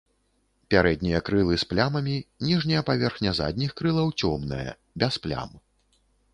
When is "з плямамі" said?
1.63-2.15